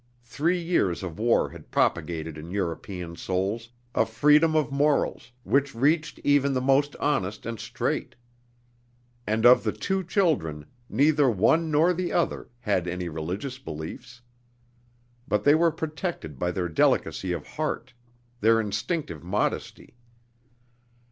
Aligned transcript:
Three 0.23 0.59
years 0.59 1.03
of 1.03 1.19
war 1.19 1.49
had 1.51 1.69
propagated 1.69 2.35
in 2.35 2.49
European 2.49 3.15
souls 3.15 3.69
a 3.93 4.03
freedom 4.03 4.55
of 4.55 4.71
morals 4.71 5.31
which 5.43 5.75
reached 5.75 6.17
even 6.23 6.53
the 6.55 6.59
most 6.59 6.95
honest 6.95 7.45
and 7.45 7.59
straight. 7.59 8.15
And 9.27 9.45
of 9.45 9.63
the 9.63 9.71
two 9.71 10.03
children, 10.03 10.65
neither 10.89 11.29
one 11.29 11.69
nor 11.69 11.93
the 11.93 12.11
other, 12.13 12.49
had 12.61 12.87
any 12.87 13.09
religious 13.09 13.59
beliefs. 13.59 14.21
But 15.27 15.43
they 15.43 15.53
were 15.53 15.69
protected 15.71 16.39
by 16.39 16.49
their 16.49 16.67
delicacy 16.67 17.31
of 17.31 17.45
heart, 17.45 17.93
their 18.39 18.59
instinctive 18.59 19.23
modesty. 19.23 19.97